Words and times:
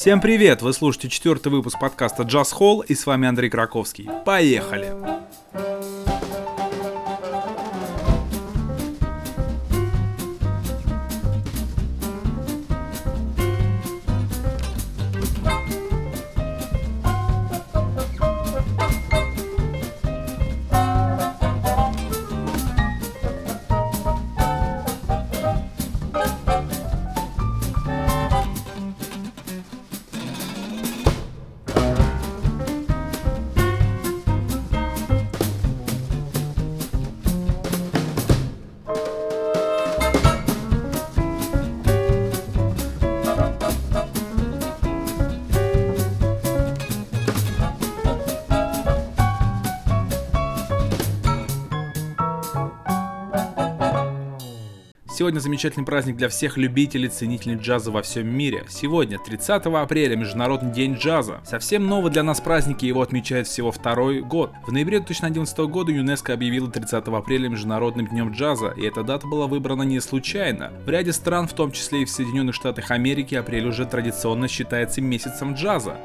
Всем 0.00 0.22
привет! 0.22 0.62
Вы 0.62 0.72
слушаете 0.72 1.10
четвертый 1.10 1.52
выпуск 1.52 1.78
подкаста 1.78 2.22
Jazz 2.22 2.54
Hall 2.58 2.82
и 2.86 2.94
с 2.94 3.04
вами 3.04 3.28
Андрей 3.28 3.50
Краковский. 3.50 4.08
Поехали! 4.24 5.19
Сегодня 55.30 55.42
замечательный 55.42 55.84
праздник 55.84 56.16
для 56.16 56.28
всех 56.28 56.56
любителей, 56.56 57.08
ценителей 57.08 57.54
джаза 57.54 57.92
во 57.92 58.02
всем 58.02 58.26
мире. 58.26 58.64
Сегодня, 58.68 59.16
30 59.16 59.64
апреля, 59.66 60.16
Международный 60.16 60.72
день 60.72 60.94
джаза. 60.94 61.40
Совсем 61.44 61.86
новый 61.86 62.10
для 62.10 62.24
нас 62.24 62.40
праздник, 62.40 62.82
и 62.82 62.88
его 62.88 63.00
отмечают 63.00 63.46
всего 63.46 63.70
второй 63.70 64.22
год. 64.22 64.50
В 64.66 64.72
ноябре 64.72 64.98
2011 64.98 65.56
года 65.58 65.92
ЮНЕСКО 65.92 66.32
объявила 66.32 66.68
30 66.68 67.06
апреля 67.06 67.48
Международным 67.48 68.08
днем 68.08 68.32
джаза, 68.32 68.74
и 68.76 68.82
эта 68.82 69.04
дата 69.04 69.28
была 69.28 69.46
выбрана 69.46 69.84
не 69.84 70.00
случайно. 70.00 70.72
В 70.84 70.90
ряде 70.90 71.12
стран, 71.12 71.46
в 71.46 71.52
том 71.52 71.70
числе 71.70 72.02
и 72.02 72.06
в 72.06 72.10
Соединенных 72.10 72.56
Штатах 72.56 72.90
Америки, 72.90 73.36
апрель 73.36 73.68
уже 73.68 73.86
традиционно 73.86 74.48
считается 74.48 75.00
месяцем 75.00 75.54
джаза. 75.54 75.96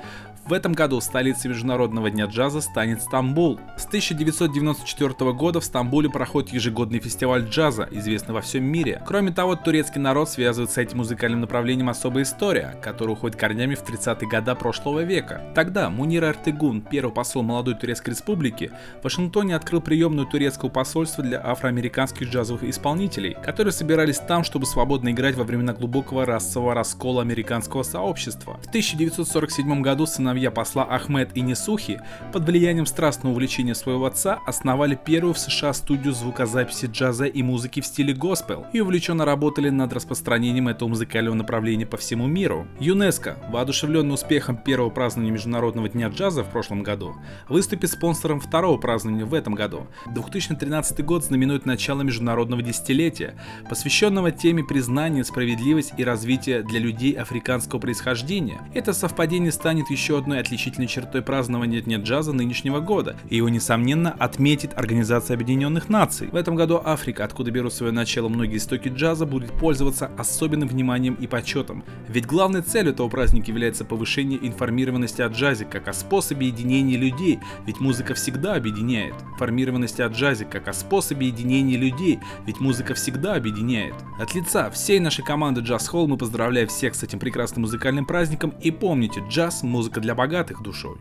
В 0.46 0.54
этом 0.54 0.74
году 0.74 1.02
столицей 1.02 1.50
Международного 1.50 2.12
дня 2.12 2.26
джаза 2.26 2.62
станет 2.62 3.02
Стамбул. 3.02 3.60
С 3.78 3.88
1994 3.88 5.34
года 5.34 5.60
в 5.60 5.66
Стамбуле 5.66 6.08
проходит 6.08 6.54
ежегодный 6.54 7.00
фестиваль 7.00 7.50
джаза, 7.50 7.88
известный 7.90 8.36
во 8.36 8.42
всем 8.42 8.64
мире. 8.64 9.02
Кроме 9.08 9.32
того, 9.32 9.56
турецкий 9.56 10.00
народ 10.00 10.30
связывает 10.30 10.70
с 10.70 10.78
этим 10.78 11.00
музыкальным 11.00 11.42
направлением 11.42 11.90
особая 11.90 12.26
история, 12.26 12.78
которая 12.84 13.16
уходит 13.16 13.40
корнями 13.40 13.74
в 13.74 13.84
30-е 13.84 14.30
годы 14.30 14.54
прошлого 14.54 15.00
века. 15.00 15.42
Тогда 15.56 15.90
Мунир 15.90 16.26
Артегун, 16.26 16.82
первый 16.82 17.12
посол 17.12 17.42
молодой 17.42 17.74
Турецкой 17.74 18.12
республики, 18.12 18.72
в 19.02 19.06
Вашингтоне 19.06 19.56
открыл 19.56 19.82
приемную 19.82 20.28
турецкого 20.28 20.70
посольства 20.70 21.24
для 21.24 21.44
афроамериканских 21.44 22.30
джазовых 22.30 22.66
исполнителей, 22.66 23.36
которые 23.44 23.74
собирались 23.74 24.20
там, 24.20 24.44
чтобы 24.44 24.68
свободно 24.68 25.10
играть 25.10 25.34
во 25.34 25.44
времена 25.44 25.74
глубокого 25.74 26.24
расового 26.24 26.76
раскола 26.76 27.24
американского 27.24 27.82
сообщества. 27.82 28.60
В 28.62 28.68
1947 28.68 29.82
году 29.82 30.06
сыновья 30.06 30.35
сыновья 30.36 30.52
посла 30.52 30.84
Ахмед 30.84 31.30
и 31.36 31.40
Несухи 31.40 32.02
под 32.34 32.44
влиянием 32.46 32.86
страстного 32.86 33.32
увлечения 33.32 33.74
своего 33.74 34.06
отца 34.06 34.40
основали 34.46 35.00
первую 35.02 35.34
в 35.34 35.40
США 35.40 35.72
студию 35.72 36.14
звукозаписи 36.14 36.88
джаза 36.88 37.24
и 37.24 37.42
музыки 37.42 37.80
в 37.80 37.86
стиле 37.86 38.14
госпел 38.14 38.66
и 38.74 38.82
увлеченно 38.82 39.24
работали 39.24 39.70
над 39.70 39.94
распространением 39.94 40.68
этого 40.68 40.90
музыкального 40.90 41.36
направления 41.36 41.86
по 41.86 41.96
всему 41.96 42.28
миру. 42.28 42.68
ЮНЕСКО, 42.82 43.38
воодушевленный 43.50 44.14
успехом 44.14 44.58
первого 44.58 44.90
празднования 44.90 45.32
Международного 45.32 45.88
дня 45.88 46.10
джаза 46.10 46.44
в 46.44 46.50
прошлом 46.50 46.84
году, 46.84 47.16
выступит 47.48 47.92
спонсором 47.92 48.42
второго 48.42 48.78
празднования 48.78 49.24
в 49.24 49.34
этом 49.34 49.56
году. 49.56 49.88
2013 50.14 51.06
год 51.06 51.24
знаменует 51.24 51.66
начало 51.66 52.02
международного 52.02 52.62
десятилетия, 52.62 53.36
посвященного 53.70 54.32
теме 54.32 54.66
признания, 54.66 55.24
справедливости 55.24 55.94
и 55.98 56.04
развития 56.04 56.62
для 56.62 56.80
людей 56.80 57.14
африканского 57.14 57.80
происхождения. 57.80 58.60
Это 58.74 58.92
совпадение 58.92 59.54
станет 59.54 59.90
еще 59.90 60.18
одной 60.26 60.40
отличительной 60.40 60.88
чертой 60.88 61.22
празднования 61.22 61.82
Дня 61.82 61.98
джаза 61.98 62.34
нынешнего 62.34 62.80
года, 62.80 63.16
и 63.30 63.36
его, 63.36 63.48
несомненно, 63.48 64.10
отметит 64.10 64.72
Организация 64.76 65.36
Объединенных 65.36 65.88
Наций. 65.88 66.30
В 66.30 66.36
этом 66.36 66.56
году 66.56 66.82
Африка, 66.84 67.24
откуда 67.24 67.52
берут 67.52 67.74
свое 67.74 67.92
начало 67.92 68.28
многие 68.28 68.58
истоки 68.58 68.88
джаза, 68.88 69.28
будет 69.28 69.52
пользоваться 69.52 70.10
особенным 70.18 70.68
вниманием 70.68 71.14
и 71.14 71.28
почетом. 71.28 71.84
Ведь 72.08 72.26
главной 72.26 72.64
целью 72.64 72.94
этого 72.94 73.08
праздника 73.08 73.52
является 73.52 73.86
повышение 73.86 74.40
информированности 74.42 75.22
о 75.22 75.28
джазе 75.28 75.66
как 75.66 75.88
о 75.88 75.94
способе 75.94 76.48
единения 76.48 76.98
людей, 76.98 77.38
ведь 77.68 77.80
музыка 77.80 78.16
всегда 78.16 78.56
объединяет. 78.56 79.14
Информированности 79.34 80.02
о 80.02 80.08
джазе 80.08 80.46
как 80.46 80.68
о 80.68 80.74
способе 80.74 81.28
единения 81.28 81.78
людей, 81.78 82.18
ведь 82.48 82.60
музыка 82.60 82.96
всегда 82.96 83.36
объединяет. 83.36 83.94
От 84.20 84.34
лица 84.34 84.72
всей 84.72 85.00
нашей 85.00 85.24
команды 85.24 85.62
Jazz 85.62 85.92
Hall 85.94 86.08
мы 86.08 86.18
поздравляем 86.18 86.68
всех 86.68 86.96
с 86.96 87.04
этим 87.04 87.20
прекрасным 87.20 87.62
музыкальным 87.62 88.08
праздником 88.08 88.56
и 88.60 88.72
помните, 88.72 89.24
джаз– 89.30 89.62
музыка 89.64 90.00
для 90.00 90.15
богатых 90.16 90.62
душой. 90.62 90.98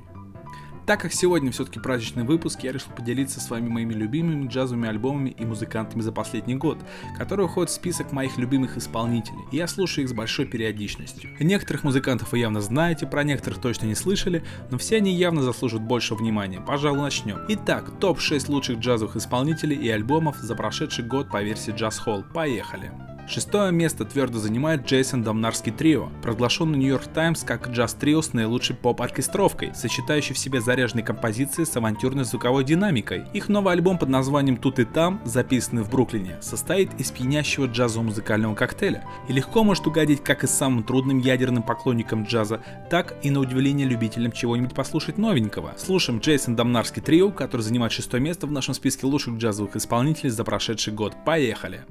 Так 0.87 1.01
как 1.01 1.15
сегодня 1.15 1.51
все-таки 1.51 1.81
праздничный 1.81 2.25
выпуск, 2.25 2.61
я 2.63 2.73
решил 2.73 2.93
поделиться 2.95 3.41
с 3.41 3.49
вами 3.49 3.69
моими 3.69 3.95
любимыми 3.95 4.49
джазовыми 4.49 4.89
альбомами 4.89 5.31
и 5.31 5.45
музыкантами 5.47 6.03
за 6.03 6.13
последний 6.13 6.57
год, 6.57 6.79
которые 7.17 7.49
входят 7.49 7.71
в 7.71 7.75
список 7.75 8.13
моих 8.13 8.37
любимых 8.37 8.77
исполнителей, 8.77 9.41
и 9.51 9.57
я 9.57 9.67
слушаю 9.67 10.05
их 10.05 10.11
с 10.11 10.13
большой 10.13 10.45
периодичностью. 10.45 11.31
Некоторых 11.41 11.85
музыкантов 11.85 12.33
вы 12.33 12.39
явно 12.39 12.61
знаете, 12.61 13.07
про 13.07 13.25
некоторых 13.25 13.63
точно 13.63 13.87
не 13.87 13.95
слышали, 13.95 14.45
но 14.71 14.77
все 14.77 14.97
они 14.97 15.15
явно 15.15 15.41
заслуживают 15.41 15.89
больше 15.89 16.15
внимания. 16.15 16.61
Пожалуй, 16.61 17.01
начнем. 17.01 17.39
Итак, 17.49 17.91
топ-6 17.99 18.51
лучших 18.51 18.79
джазовых 18.79 19.17
исполнителей 19.17 19.77
и 19.77 19.89
альбомов 19.89 20.37
за 20.37 20.55
прошедший 20.55 21.05
год 21.05 21.31
по 21.31 21.43
версии 21.43 21.75
Jazz 21.75 21.95
Hall. 22.05 22.25
Поехали! 22.35 23.14
Шестое 23.27 23.73
место 23.73 24.05
твердо 24.05 24.39
занимает 24.39 24.87
Джейсон 24.87 25.23
Домнарский 25.23 25.73
трио, 25.73 26.11
проглашенный 26.23 26.79
Нью-Йорк 26.79 27.07
Таймс 27.07 27.43
как 27.43 27.69
джаз-трио 27.69 28.21
с 28.21 28.35
наилучшей 28.35 28.77
поп-оркестровкой, 28.77 29.75
сочетающий 29.75 30.35
в 30.35 30.39
себе 30.39 30.61
заряженные 30.61 31.05
композиции 31.05 31.65
с 31.65 31.75
авантюрной 31.75 32.25
звуковой 32.25 32.65
динамикой. 32.65 33.25
Их 33.33 33.49
новый 33.49 33.73
альбом 33.73 33.99
под 33.99 34.11
названием 34.11 34.59
«Тут 34.59 34.79
и 34.79 34.85
там», 34.85 35.23
записанный 35.25 35.83
в 35.83 35.91
Бруклине, 35.91 36.37
состоит 36.43 36.91
из 37.01 37.11
пьянящего 37.11 37.67
джазового 37.67 38.09
музыкального 38.09 38.55
коктейля 38.55 39.05
и 39.29 39.33
легко 39.33 39.65
может 39.65 39.87
угодить 39.87 40.23
как 40.23 40.45
и 40.45 40.47
самым 40.47 40.83
трудным 40.83 41.19
ядерным 41.19 41.63
поклонникам 41.63 42.25
джаза, 42.25 42.61
так 42.91 43.17
и 43.23 43.31
на 43.31 43.41
удивление 43.41 43.87
любителям 43.87 44.33
чего-нибудь 44.33 44.75
послушать 44.75 45.17
новенького. 45.17 45.73
Слушаем 45.79 46.19
Джейсон 46.21 46.57
Домнарский 46.57 47.01
трио, 47.01 47.31
который 47.31 47.63
занимает 47.63 47.93
шестое 47.93 48.23
место 48.23 48.47
в 48.47 48.53
нашем 48.53 48.75
списке 48.75 49.07
лучших 49.07 49.39
джазовых 49.39 49.77
исполнителей 49.77 50.31
за 50.31 50.45
прошедший 50.45 50.93
год. 50.93 51.15
Поехали! 51.25 51.85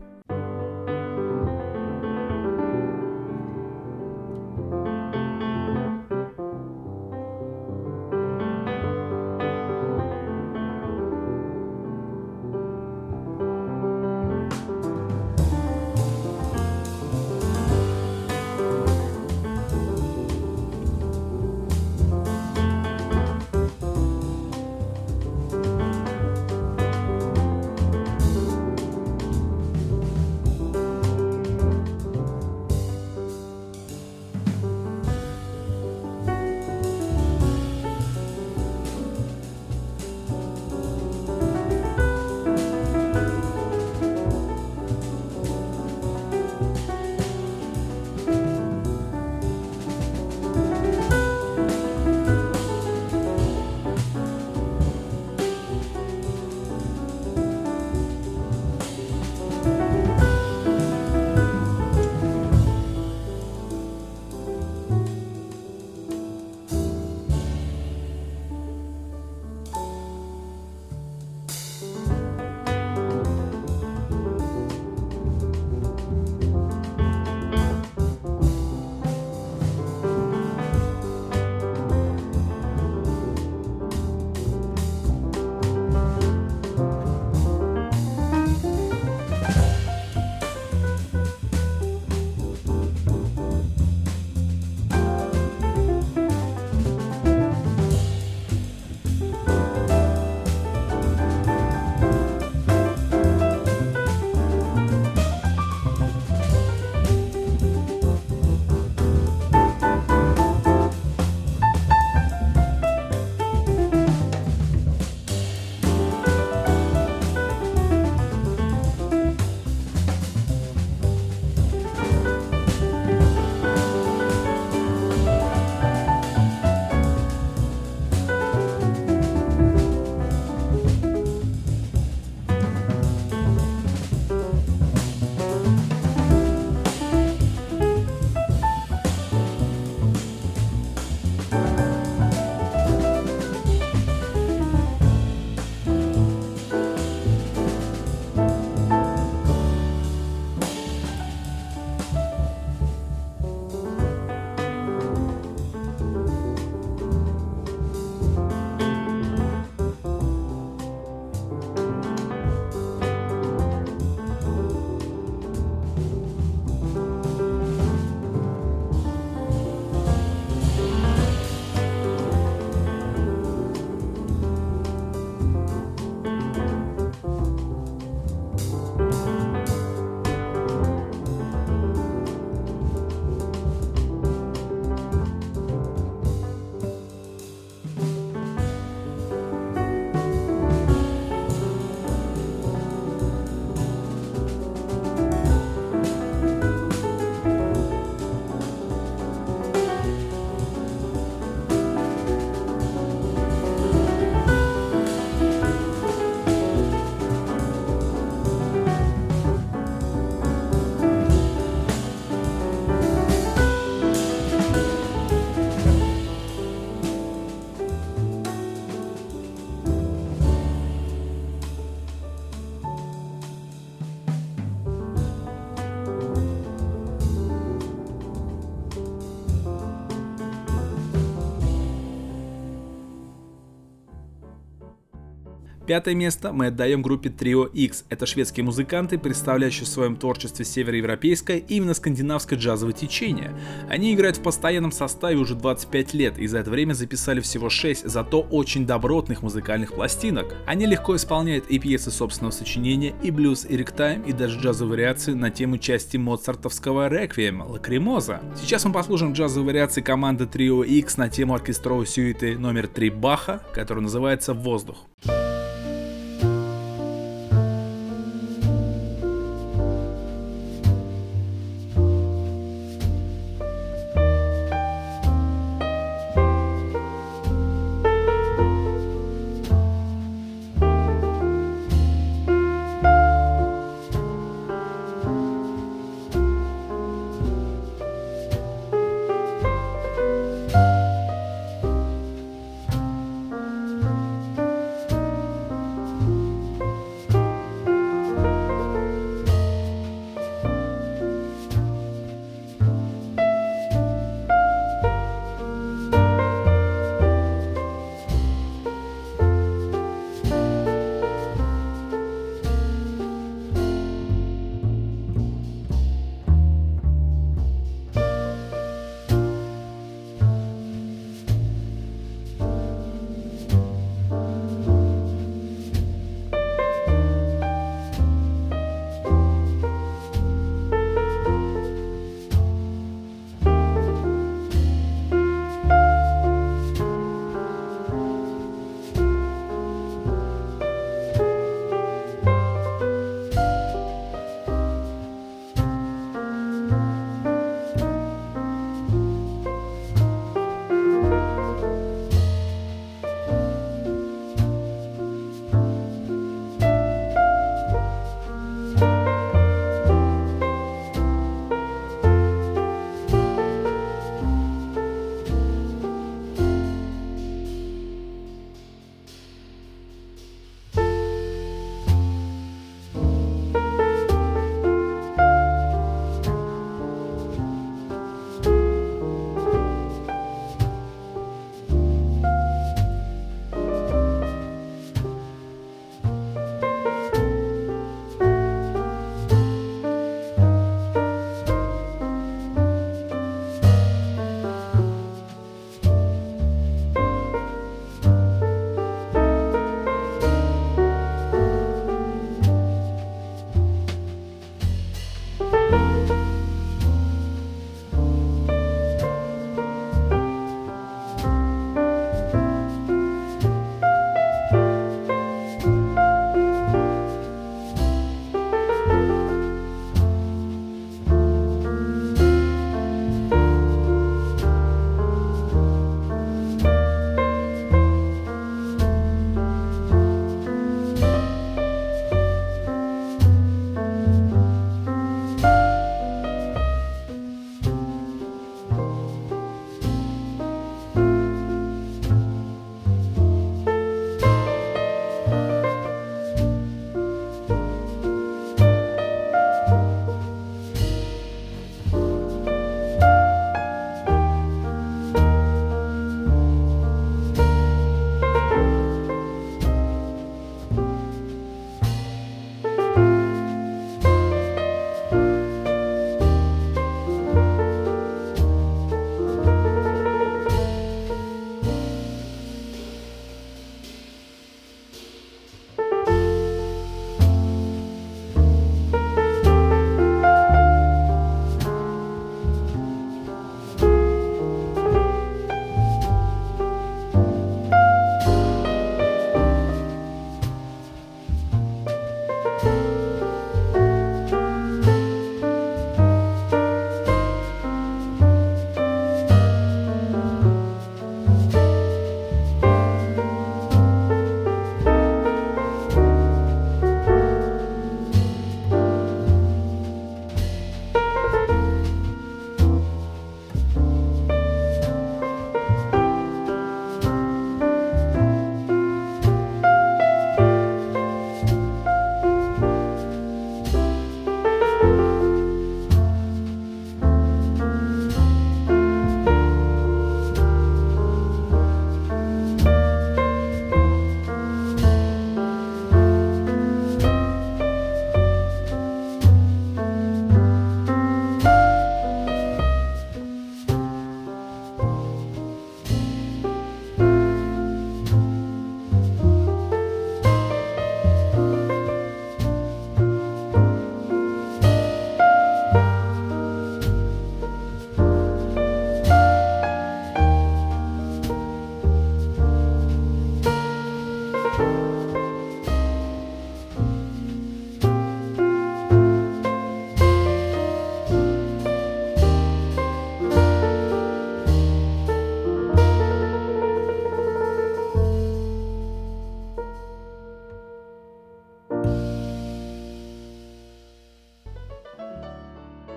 Пятое 235.93 236.16
место 236.16 236.51
мы 236.51 236.66
отдаем 236.66 237.03
группе 237.03 237.29
Trio 237.29 237.72
X. 237.72 238.05
Это 238.09 238.25
шведские 238.25 238.63
музыканты, 238.63 239.19
представляющие 239.19 239.85
в 239.85 239.87
своем 239.87 240.16
творчестве 240.16 240.66
североевропейское 240.66 241.57
и 241.57 241.75
именно 241.75 241.93
скандинавское 241.93 242.57
джазовое 242.57 242.95
течение. 242.95 243.55
Они 243.87 244.11
играют 244.11 244.37
в 244.37 244.41
постоянном 244.41 244.91
составе 244.91 245.35
уже 245.35 245.53
25 245.53 246.16
лет 246.16 246.40
и 246.40 246.47
за 246.47 246.57
это 246.57 246.72
время 246.72 246.93
записали 246.93 247.41
всего 247.41 247.69
6, 247.69 248.09
зато 248.09 248.41
очень 248.41 248.87
добротных 248.87 249.43
музыкальных 249.43 249.93
пластинок. 249.93 250.55
Они 250.66 250.87
легко 250.87 251.16
исполняют 251.16 251.67
и 251.67 251.78
пьесы 251.78 252.09
собственного 252.09 252.51
сочинения, 252.51 253.13
и 253.22 253.29
блюз, 253.29 253.63
и 253.69 253.78
регтайм, 253.78 254.23
и 254.23 254.31
даже 254.31 254.59
джазовые 254.59 254.93
вариации 254.93 255.34
на 255.34 255.51
тему 255.51 255.78
части 255.78 256.17
моцартовского 256.17 257.07
реквиема 257.07 257.65
«Лакримоза». 257.65 258.41
Сейчас 258.60 258.84
мы 258.86 258.93
послушаем 258.93 259.34
джазовые 259.34 259.67
вариации 259.67 260.01
команды 260.01 260.45
Trio 260.45 260.84
X 260.84 261.17
на 261.17 261.29
тему 261.29 261.53
оркестровой 261.53 262.07
сюиты 262.07 262.57
номер 262.57 262.88
3 262.88 263.12
Баха, 263.12 263.62
которая 263.75 264.01
называется 264.01 264.55
«Воздух». 264.55 264.98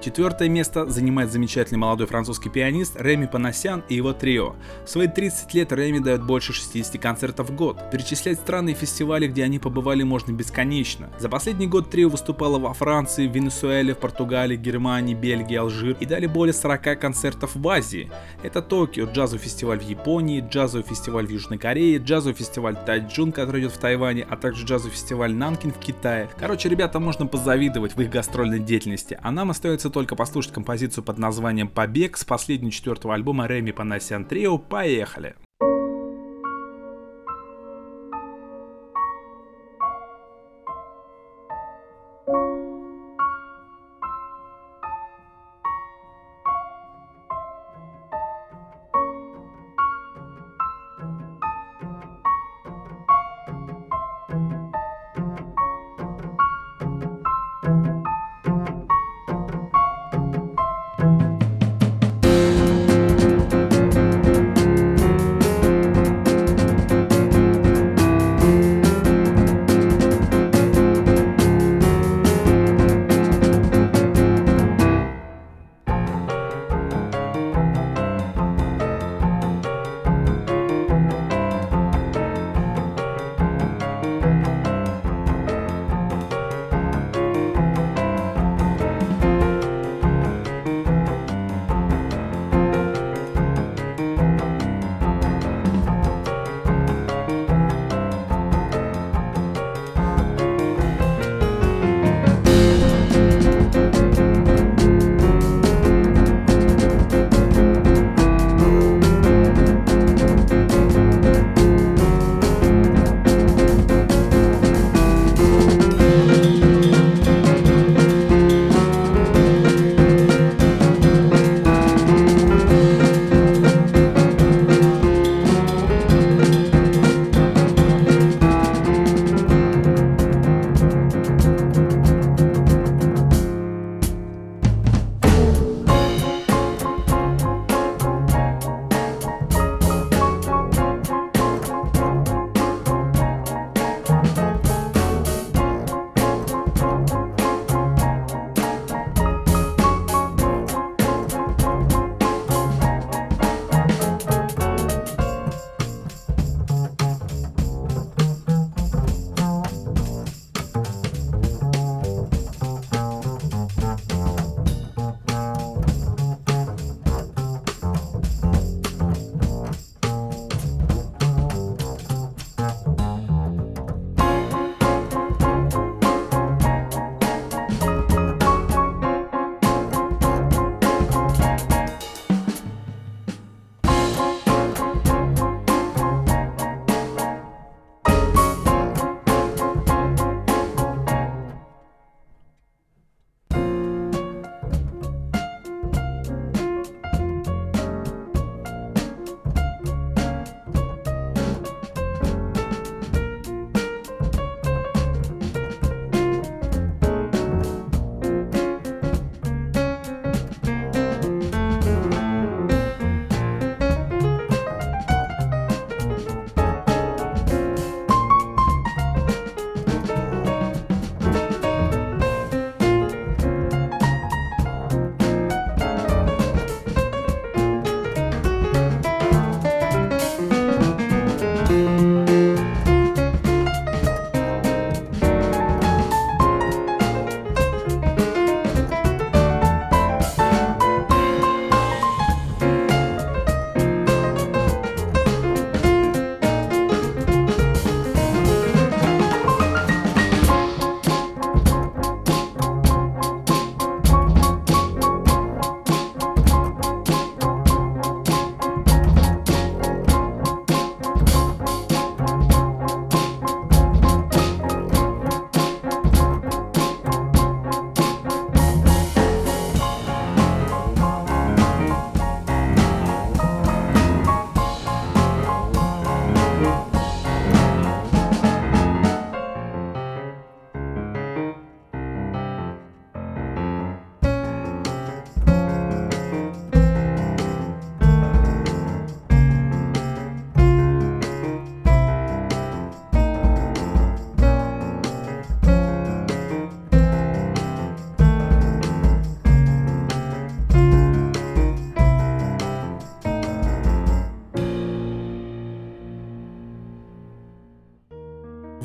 Четвертое 0.07 0.49
место 0.49 0.87
занимает 0.87 1.33
замечательный 1.33 1.79
молодой 1.79 2.07
французский 2.07 2.49
пианист 2.49 2.95
Реми 2.95 3.27
Панасян 3.27 3.83
и 3.89 3.97
его 3.97 4.13
трио. 4.13 4.55
В 4.85 4.89
свои 4.89 5.09
30 5.09 5.53
лет 5.55 5.73
Реми 5.73 5.99
дает 5.99 6.25
больше 6.25 6.53
60 6.53 7.03
концертов 7.03 7.51
в 7.51 7.57
год. 7.57 7.91
Перечислять 7.91 8.39
страны 8.39 8.71
и 8.71 8.75
фестивали, 8.75 9.27
где 9.27 9.43
они 9.43 9.59
побывали, 9.59 10.05
можно 10.05 10.31
бесконечно. 10.31 11.11
За 11.19 11.29
последний 11.29 11.67
год 11.67 11.91
трио 11.91 12.09
выступало 12.09 12.61
во 12.61 12.73
Франции, 12.73 13.27
Венесуэле, 13.27 13.95
в 13.95 13.99
Португалии, 13.99 14.57
Германии, 14.57 15.13
Бельгии, 15.13 15.57
Алжир 15.57 15.97
и 15.99 16.07
дали 16.07 16.27
более 16.29 16.53
40 16.53 17.01
концертов 17.01 17.57
в 17.57 17.69
Азии. 17.69 18.09
Это 18.45 18.63
Токио, 18.63 19.07
джазовый 19.07 19.43
фестиваль 19.43 19.81
в 19.81 19.89
Японии, 19.89 20.41
джазовый 20.49 20.87
фестиваль 20.87 21.27
в 21.27 21.31
Южной 21.31 21.59
Корее, 21.59 21.99
джазовый 21.99 22.37
фестиваль 22.37 22.77
Тайджун, 22.77 23.33
который 23.33 23.63
идет 23.63 23.73
в 23.73 23.79
Тайване, 23.79 24.25
а 24.31 24.37
также 24.37 24.67
джазовый 24.67 24.93
фестиваль 24.93 25.35
Нанкин 25.35 25.73
в 25.73 25.81
Китае. 25.81 26.31
Короче, 26.39 26.69
ребята, 26.69 27.01
можно 27.01 27.27
позавидовать 27.27 27.97
в 27.97 28.01
их 28.01 28.09
гастрольной 28.09 28.61
деятельности, 28.61 29.19
а 29.21 29.33
нам 29.33 29.51
остается 29.51 29.91
только 29.97 30.15
послушать 30.15 30.53
композицию 30.53 31.05
под 31.05 31.17
названием 31.17 31.69
«Побег» 31.69 32.19
с 32.19 32.25
последнего 32.27 32.71
четвертого 32.71 33.15
альбома 33.15 33.47
Реми 33.47 33.71
Панасян 33.71 34.27
Трио. 34.27 34.59
Поехали! 34.59 35.37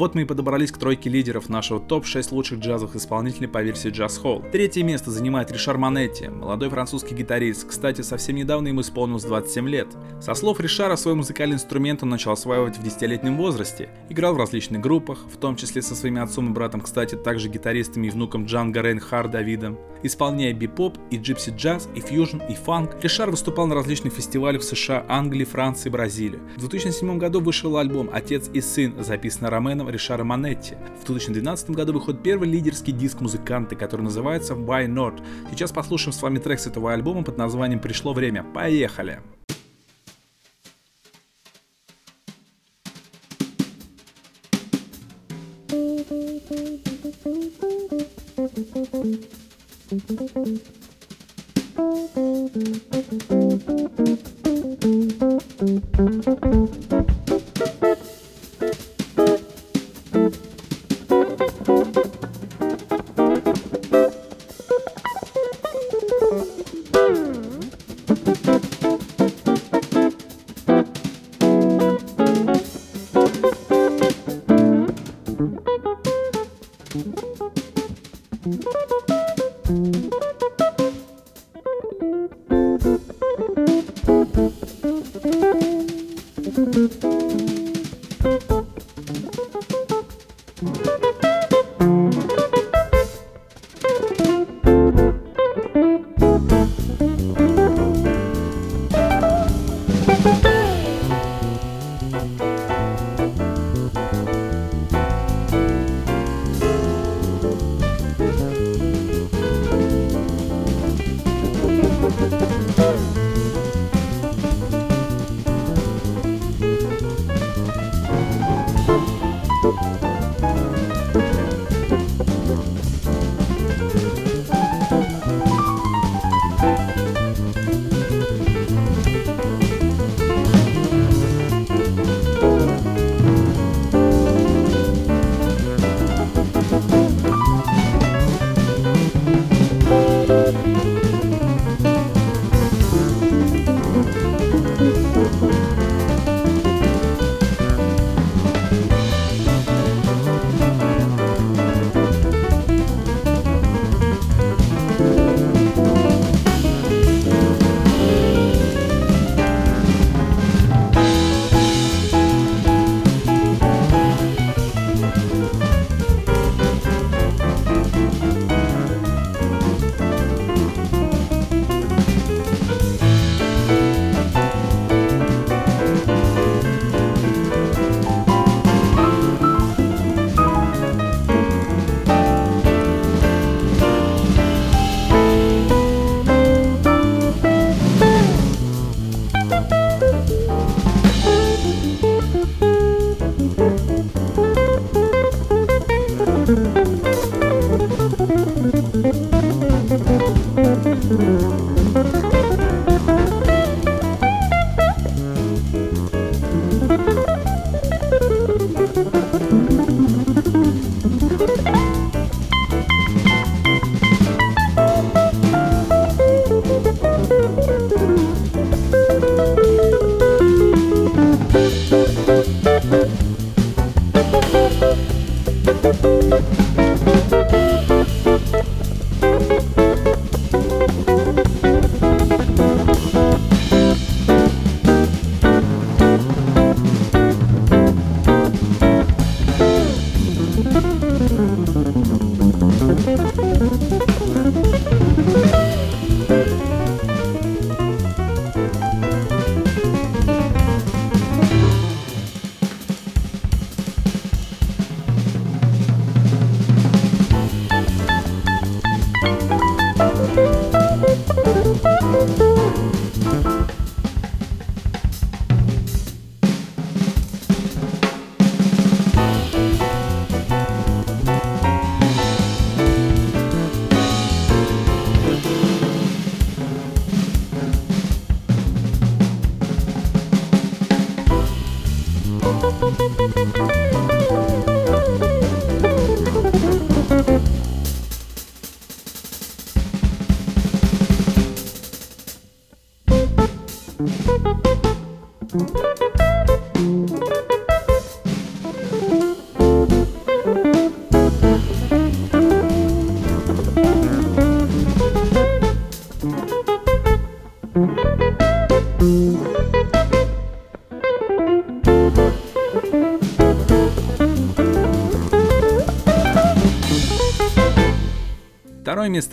Вот 0.02 0.16
мы 0.16 0.24
и 0.24 0.26
подобрались 0.26 0.72
к 0.72 0.80
тройке 0.80 1.12
лидеров 1.12 1.48
нашего 1.48 1.80
топ-6 1.80 2.30
лучших 2.32 2.58
джазовых 2.58 2.96
исполнителей 2.96 3.48
по 3.48 3.62
версии 3.62 3.92
Jazz 3.92 4.20
Hall. 4.24 4.50
Третье 4.50 4.82
место 4.82 5.12
занимает 5.12 5.52
Ришар 5.52 5.78
Манетти, 5.78 6.28
молодой 6.28 6.70
французский 6.70 7.14
гитарист. 7.14 7.68
Кстати, 7.68 8.02
совсем 8.02 8.36
недавно 8.36 8.70
ему 8.70 8.82
исполнилось 8.82 9.26
27 9.26 9.70
лет. 9.70 9.90
Со 10.20 10.34
слов 10.34 10.60
Ришара, 10.60 10.96
свой 10.96 11.14
музыкальный 11.14 11.54
инструмент 11.54 12.02
он 12.02 12.10
начал 12.10 12.32
осваивать 12.32 12.80
в 12.80 12.84
10-летнем 12.84 13.38
возрасте. 13.38 13.90
Играл 14.10 14.34
в 14.34 14.38
различных 14.38 14.82
группах, 14.82 15.20
в 15.32 15.38
том 15.38 15.56
числе 15.56 15.84
со 15.84 15.94
своими 15.94 16.20
отцом 16.20 16.50
и 16.50 16.52
братом, 16.52 16.82
кстати, 16.82 17.14
также 17.14 17.50
гитаристами 17.50 18.08
и 18.08 18.10
внуком 18.10 18.46
Джанго 18.46 18.82
Рейнхар 18.82 19.28
Давидом. 19.28 19.78
Исполняя 20.02 20.52
бип-поп 20.52 20.98
и 21.12 21.18
джипси 21.18 21.54
джаз, 21.56 21.88
и 21.94 22.02
фьюжн, 22.02 22.38
и 22.50 22.56
фанк, 22.56 22.96
Ришар 23.04 23.30
выступал 23.30 23.68
на 23.68 23.76
различных 23.76 24.14
фестивалях 24.14 24.64
в 24.64 24.66
США, 24.66 25.06
Англии, 25.08 25.46
Франции, 25.46 25.90
Бразилии. 25.90 26.40
В 26.58 26.62
2007 26.62 27.20
году 27.20 27.40
вышел 27.40 27.78
альбом 27.78 28.10
«Отец 28.12 28.50
и 28.52 28.62
сын», 28.62 28.96
записанный 29.04 29.50
Роменом 29.50 29.91
Ришара 29.92 30.24
Манетти. 30.24 30.76
В 31.02 31.06
2012 31.06 31.72
году 31.72 31.94
выходит 31.94 32.24
первый 32.24 32.50
лидерский 32.50 32.94
диск 32.94 33.22
музыканты, 33.22 33.76
который 33.76 34.02
называется 34.02 34.54
Why 34.54 34.88
Not. 34.88 35.24
Сейчас 35.52 35.72
послушаем 35.72 36.14
с 36.14 36.22
вами 36.22 36.40
трек 36.40 36.60
с 36.60 36.68
этого 36.68 36.94
альбома 36.94 37.24
под 37.24 37.38
названием 37.38 37.80
«Пришло 37.80 38.14
время». 38.14 38.44
Поехали! 38.44 39.22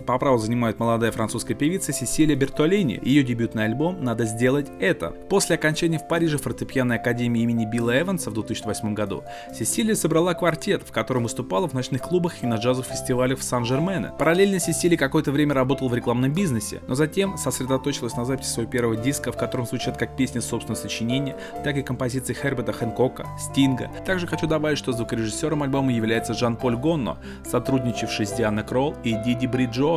По 0.09 0.19
праву 0.19 0.39
занимает 0.39 0.79
молодая 0.79 1.13
французская 1.13 1.53
певица 1.53 1.93
Сесилия 1.93 2.35
Бертолини. 2.35 2.99
Ее 3.03 3.23
дебютный 3.23 3.67
альбом 3.67 4.03
«Надо 4.03 4.25
сделать 4.25 4.69
это». 4.81 5.11
После 5.11 5.57
окончания 5.57 5.99
в 5.99 6.09
Париже 6.09 6.39
фортепианной 6.39 6.97
академии 6.97 7.43
имени 7.43 7.67
Билла 7.67 8.01
Эванса 8.01 8.31
в 8.31 8.33
2008 8.33 8.95
году 8.95 9.23
Сесилия 9.55 9.95
собрала 9.95 10.33
квартет, 10.33 10.83
в 10.83 10.93
котором 10.93 11.25
выступала 11.25 11.69
в 11.69 11.75
ночных 11.75 12.01
клубах 12.01 12.43
и 12.43 12.47
на 12.47 12.55
джазовых 12.55 12.87
фестивалях 12.87 13.39
в 13.39 13.43
Сан-Жермене. 13.43 14.13
Параллельно 14.19 14.59
Сесилия 14.59 14.97
какое-то 14.97 15.31
время 15.31 15.53
работала 15.53 15.89
в 15.89 15.95
рекламном 15.95 16.33
бизнесе, 16.33 16.81
но 16.89 16.95
затем 16.95 17.37
сосредоточилась 17.37 18.17
на 18.17 18.25
записи 18.25 18.49
своего 18.49 18.73
первого 18.73 18.97
диска, 18.97 19.31
в 19.31 19.37
котором 19.37 19.67
звучат 19.67 19.99
как 19.99 20.17
песни 20.17 20.39
собственного 20.39 20.81
сочинения, 20.81 21.37
так 21.65 21.77
и 21.77 21.83
композиции 21.83 22.33
Херберта 22.33 22.73
Хэнкока, 22.73 23.27
Стинга. 23.39 23.91
Также 24.07 24.27
хочу 24.27 24.47
добавить, 24.47 24.79
что 24.79 24.93
звукорежиссером 24.93 25.65
альбома 25.65 25.93
является 25.93 26.33
Жан-Поль 26.33 26.77
Гонно, 26.77 27.19
сотрудничавший 27.47 28.25
с 28.25 28.33
Дианой 28.33 28.65
Кролл 28.65 28.97
и 29.05 29.13
Диди 29.13 29.47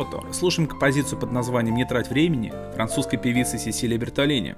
Бриджиотто. 0.02 0.32
Слушаем 0.32 0.68
композицию 0.68 1.18
под 1.18 1.32
названием 1.32 1.76
«Не 1.76 1.84
трать 1.84 2.08
времени» 2.08 2.52
французской 2.74 3.16
певицы 3.16 3.58
Сесилии 3.58 3.96
Бертолини. 3.96 4.56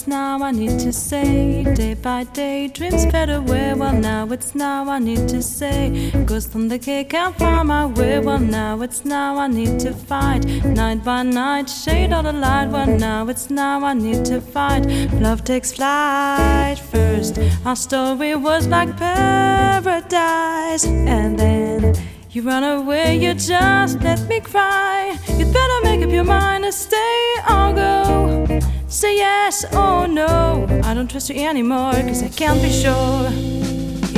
It's 0.00 0.08
now 0.08 0.42
I 0.42 0.50
need 0.50 0.78
to 0.80 0.94
say. 0.94 1.62
Day 1.74 1.92
by 1.92 2.24
day, 2.24 2.68
dreams 2.68 3.04
fade 3.10 3.28
away. 3.28 3.74
Well, 3.74 3.92
now 3.92 4.26
it's 4.32 4.54
now 4.54 4.88
I 4.88 4.98
need 4.98 5.28
to 5.28 5.42
say. 5.42 6.10
Ghost 6.24 6.56
on 6.56 6.68
the 6.68 6.78
cake, 6.78 7.10
can't 7.10 7.36
find 7.36 7.68
my 7.68 7.84
way. 7.84 8.18
Well, 8.18 8.38
now 8.38 8.80
it's 8.80 9.04
now 9.04 9.36
I 9.36 9.46
need 9.46 9.78
to 9.80 9.92
fight. 9.92 10.46
Night 10.64 11.04
by 11.04 11.22
night, 11.22 11.68
shade 11.68 12.14
all 12.14 12.22
the 12.22 12.32
light. 12.32 12.70
Well, 12.70 12.86
now 12.86 13.28
it's 13.28 13.50
now 13.50 13.84
I 13.84 13.92
need 13.92 14.24
to 14.24 14.40
fight. 14.40 14.86
Love 15.20 15.44
takes 15.44 15.72
flight 15.72 16.78
first. 16.78 17.38
Our 17.66 17.76
story 17.76 18.34
was 18.36 18.68
like 18.68 18.96
paradise, 18.96 20.86
and 20.86 21.38
then. 21.38 21.94
You 22.30 22.42
run 22.42 22.64
away, 22.64 23.18
you 23.18 23.34
just 23.34 24.00
let 24.00 24.26
me 24.28 24.40
cry. 24.40 25.18
You'd 25.36 25.52
better 25.52 25.80
make 25.82 26.00
up 26.02 26.10
your 26.10 26.24
mind 26.24 26.64
to 26.64 26.72
stay 26.72 27.34
or 27.50 27.74
go. 27.74 28.60
Say 28.90 29.18
yes 29.18 29.64
or 29.72 30.08
no. 30.08 30.66
I 30.82 30.94
don't 30.94 31.08
trust 31.08 31.30
you 31.30 31.46
anymore, 31.46 31.92
cause 31.92 32.24
I 32.24 32.28
can't 32.28 32.60
be 32.60 32.72
sure. 32.72 33.28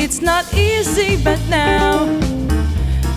It's 0.02 0.22
not 0.22 0.46
easy, 0.54 1.22
but 1.22 1.38
now 1.50 2.08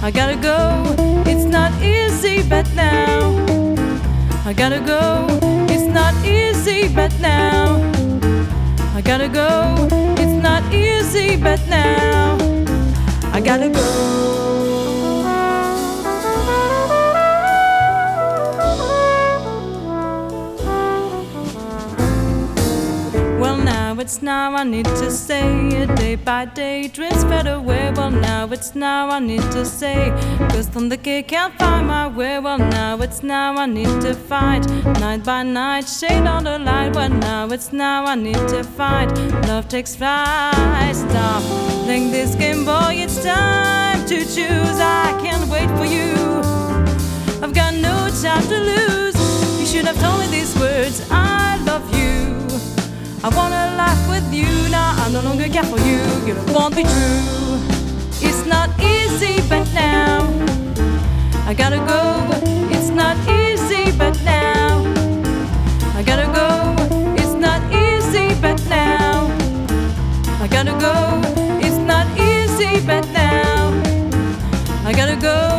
I 0.02 0.12
gotta 0.12 0.36
go. 0.36 0.84
It's 1.26 1.46
not 1.46 1.72
easy, 1.82 2.44
but 2.44 2.70
now 2.76 3.32
I 4.46 4.52
gotta 4.52 4.82
go. 4.82 5.28
It's 5.70 5.88
not 5.94 6.14
easy, 6.26 6.94
but 6.94 7.18
now 7.22 7.78
I 8.94 9.00
gotta 9.00 9.30
go. 9.30 9.88
It's 10.20 10.44
not 10.44 10.62
easy, 10.74 11.38
but 11.38 11.62
now 11.70 12.38
I 13.32 13.40
gotta 13.40 13.70
go. 13.70 14.95
It's 24.06 24.22
now 24.22 24.54
I 24.54 24.64
need 24.64 24.86
to 24.86 25.10
say 25.10 25.48
it 25.82 25.96
day 25.96 26.14
by 26.14 26.46
day. 26.46 26.88
Dreams 26.88 27.24
fade 27.24 27.48
away. 27.48 27.92
Well, 27.96 28.12
now 28.12 28.46
it's 28.52 28.76
now 28.76 29.10
I 29.10 29.18
need 29.18 29.42
to 29.58 29.66
say. 29.66 30.14
Cause 30.52 30.68
on 30.76 30.90
the 30.90 30.98
kid 30.98 31.28
can't 31.28 31.56
find 31.56 31.88
my 31.88 32.08
way. 32.08 32.38
Well, 32.38 32.60
now 32.60 33.02
it's 33.02 33.24
now 33.24 33.56
I 33.58 33.66
need 33.66 33.94
to 34.06 34.14
fight. 34.14 34.64
Night 35.00 35.24
by 35.24 35.42
night, 35.42 35.88
shade 35.88 36.28
on 36.28 36.44
the 36.44 36.60
light. 36.60 36.94
Well, 36.96 37.10
now 37.10 37.48
it's 37.48 37.74
now 37.74 38.06
I 38.06 38.14
need 38.14 38.44
to 38.54 38.64
fight. 38.64 39.10
Love 39.48 39.68
takes 39.70 39.96
flight. 39.96 40.96
Stop 40.96 41.42
playing 41.86 42.12
this 42.12 42.36
game, 42.36 42.64
boy. 42.64 42.94
It's 43.06 43.24
time 43.24 44.06
to 44.06 44.18
choose. 44.36 44.78
I 45.04 45.20
can't 45.24 45.50
wait 45.50 45.70
for 45.80 45.86
you. 45.98 46.14
I've 47.44 47.56
got 47.56 47.74
no 47.74 47.96
time 48.22 48.46
to 48.54 48.58
lose. 48.72 49.18
You 49.60 49.66
should 49.66 49.86
have 49.86 50.00
told 50.00 50.20
me 50.20 50.28
these 50.28 50.54
words. 50.60 51.02
I 51.10 51.58
love 51.66 51.84
you. 51.98 52.05
I 53.26 53.30
wanna 53.30 53.76
laugh 53.76 54.08
with 54.08 54.32
you 54.32 54.46
now. 54.70 54.94
I 55.04 55.10
no 55.10 55.20
longer 55.20 55.50
care 55.50 55.64
for 55.64 55.80
you. 55.80 55.98
You 56.28 56.36
won't 56.54 56.76
be 56.76 56.84
true. 56.84 57.58
It's 58.22 58.46
not 58.46 58.70
easy, 58.80 59.42
but 59.50 59.66
now 59.74 60.30
I 61.48 61.56
gotta 61.56 61.82
go. 61.90 62.02
It's 62.70 62.90
not 62.90 63.18
easy, 63.28 63.92
but 63.98 64.14
now 64.24 64.86
I 65.98 66.04
gotta 66.04 66.28
go. 66.40 66.76
It's 67.18 67.34
not 67.34 67.62
easy, 67.74 68.36
but 68.44 68.62
now 68.70 69.26
I 70.40 70.48
gotta 70.48 70.78
go. 70.78 70.94
It's 71.66 71.80
not 71.92 72.06
easy, 72.20 72.80
but 72.86 73.08
now 73.08 73.74
I 74.86 74.94
gotta 74.94 75.16
go. 75.16 75.55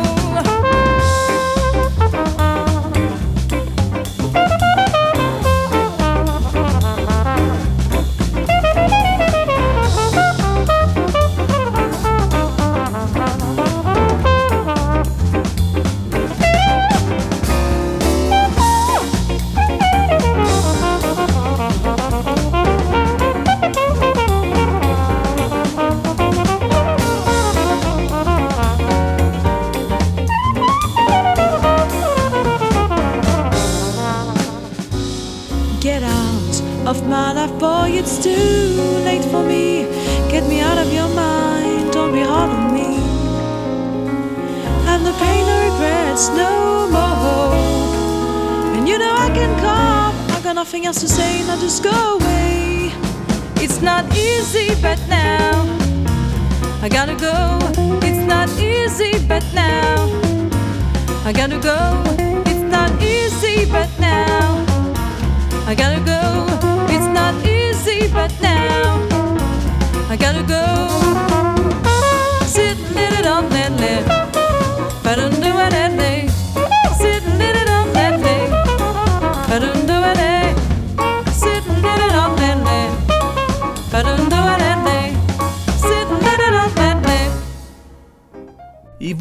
I 56.87 56.89
gotta 56.89 57.15
go. 57.15 57.59
It's 58.01 58.25
not 58.25 58.47
easy, 58.51 59.11
but 59.27 59.43
now 59.53 60.07
I 61.25 61.33
gotta 61.33 61.59
go. 61.59 62.01
It's 62.45 62.63
not 62.71 62.89
easy, 63.03 63.69
but 63.69 63.89
now 63.99 64.65
I 65.67 65.75
gotta 65.75 65.99
go 65.99 66.06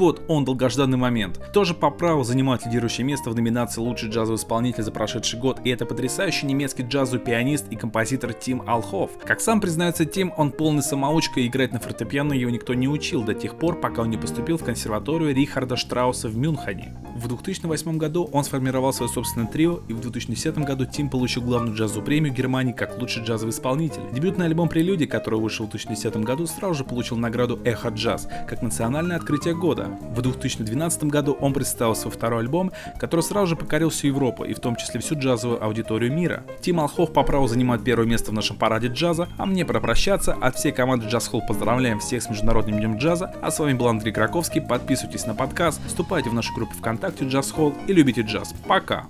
вот 0.07 0.23
он, 0.29 0.45
долгожданный 0.45 0.97
момент. 0.97 1.41
Тоже 1.53 1.75
по 1.75 1.91
праву 1.91 2.23
занимает 2.23 2.65
лидирующее 2.65 3.05
место 3.05 3.29
в 3.31 3.35
номинации 3.35 3.81
«Лучший 3.81 4.09
джазовый 4.09 4.37
исполнитель 4.37 4.85
за 4.85 4.93
прошедший 4.93 5.41
год», 5.41 5.59
и 5.65 5.71
это 5.71 5.85
потрясающий 5.85 6.47
немецкий 6.47 6.85
джазовый 6.85 7.19
пианист 7.19 7.67
и 7.71 7.77
композитор 7.77 8.33
Тим 8.33 8.63
Алхов. 8.69 9.11
Как 9.25 9.41
сам 9.41 9.61
признается 9.61 10.05
Тим, 10.05 10.33
он 10.37 10.53
полный 10.53 10.85
самоучка 10.85 11.41
и 11.41 11.49
играть 11.49 11.73
на 11.73 11.81
фортепиано 11.81 12.35
его 12.35 12.51
никто 12.51 12.75
не 12.75 12.87
учил 12.87 13.25
до 13.25 13.35
тех 13.35 13.59
пор, 13.59 13.81
пока 13.81 14.03
он 14.03 14.11
не 14.11 14.17
поступил 14.17 14.59
в 14.59 14.65
консерваторию 14.65 15.35
Рихарда 15.35 15.75
Штрауса 15.75 16.29
в 16.29 16.37
Мюнхене. 16.37 16.97
В 17.17 17.27
2008 17.27 17.97
году 17.99 18.29
он 18.33 18.45
сформировал 18.45 18.93
свое 18.93 19.11
собственное 19.11 19.49
трио, 19.49 19.81
и 19.89 19.93
в 19.93 20.01
2010 20.01 20.59
году 20.59 20.87
Тим 20.87 21.11
получил 21.11 21.43
главную 21.43 21.77
джазовую 21.77 22.05
премию 22.05 22.33
Германии 22.33 22.73
как 22.73 22.99
лучший 23.01 23.25
джазовый 23.25 23.51
исполнитель. 23.51 24.03
Дебютный 24.13 24.47
альбом 24.47 24.69
«Прелюдия», 24.69 25.09
который 25.09 25.41
вышел 25.41 25.67
в 25.67 25.71
2010 25.71 26.19
году, 26.19 26.47
сразу 26.47 26.75
же 26.75 26.85
получил 26.85 27.17
награду 27.17 27.59
«Эхо 27.65 27.89
Джаз» 27.89 28.29
как 28.47 28.63
национальное 28.63 29.17
открытие 29.17 29.57
года. 29.57 29.96
В 30.01 30.23
2012 30.23 31.05
году 31.05 31.37
он 31.41 31.53
представил 31.53 31.95
свой 31.95 32.13
второй 32.13 32.41
альбом, 32.41 32.73
который 32.99 33.21
сразу 33.21 33.49
же 33.49 33.57
покорил 33.57 33.91
всю 33.91 34.09
Европу, 34.09 34.45
и 34.45 34.55
в 34.55 34.61
том 34.61 34.77
числе 34.77 35.01
всю 35.01 35.19
джазовую 35.19 35.63
аудиторию 35.63 36.13
мира. 36.13 36.45
Тим 36.61 36.81
Алхов 36.81 37.13
по 37.13 37.23
праву 37.23 37.47
занимает 37.49 37.85
первое 37.85 38.07
место 38.07 38.31
в 38.31 38.35
нашем 38.35 38.57
параде 38.57 38.89
джаза, 38.89 39.29
а 39.37 39.47
мне 39.47 39.65
пора 39.65 39.81
прощаться. 39.81 40.35
От 40.41 40.57
всей 40.57 40.73
команды 40.73 41.07
Jazz 41.07 41.31
Hall 41.31 41.41
поздравляем 41.47 42.01
всех 42.01 42.23
с 42.23 42.31
Международным 42.31 42.79
днем 42.79 42.97
джаза, 42.99 43.35
а 43.43 43.51
с 43.51 43.59
вами 43.59 43.75
был 43.75 43.89
Андрей 43.89 44.13
Краковский. 44.13 44.61
Подписывайтесь 44.61 45.27
на 45.27 45.35
подкаст, 45.35 45.81
вступайте 45.87 46.31
в 46.31 46.35
нашу 46.35 46.55
группу 46.55 46.75
ВКонтакте 46.75 47.25
Jazz 47.25 47.55
Hall 47.55 47.75
и 47.87 47.93
любите 47.93 48.23
джаз. 48.23 48.55
Пока! 48.67 49.07